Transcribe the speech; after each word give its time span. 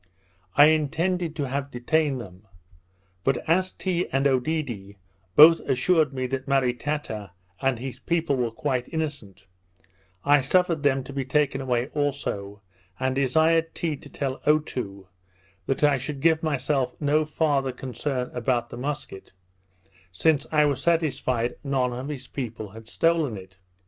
I 0.55 0.65
intended 0.65 1.35
to 1.35 1.47
have 1.47 1.69
detained 1.69 2.19
them; 2.19 2.47
but 3.23 3.47
as 3.47 3.69
Tee 3.69 4.07
and 4.11 4.25
Oedidee 4.25 4.95
both 5.35 5.59
assured 5.59 6.11
me 6.11 6.25
that 6.25 6.47
Maritata 6.47 7.33
and 7.61 7.77
his 7.77 7.99
people 7.99 8.35
were 8.35 8.49
quite 8.49 8.91
innocent, 8.91 9.45
I 10.25 10.41
suffered 10.41 10.81
them 10.81 11.03
to 11.03 11.13
be 11.13 11.23
taken 11.23 11.61
away 11.61 11.89
also, 11.89 12.63
and 12.99 13.13
desired 13.13 13.75
Tee 13.75 13.95
to 13.97 14.09
tell 14.09 14.41
Otoo, 14.47 15.05
that 15.67 15.83
I 15.83 15.99
should 15.99 16.19
give 16.19 16.41
myself 16.41 16.95
no 16.99 17.23
farther 17.23 17.71
concern 17.71 18.31
about 18.33 18.71
the 18.71 18.77
musket, 18.77 19.33
since 20.11 20.47
I 20.51 20.65
was 20.65 20.81
satisfied 20.81 21.57
none 21.63 21.93
of 21.93 22.07
his 22.07 22.25
people 22.25 22.69
had 22.71 22.87
stolen 22.87 23.37
it. 23.37 23.55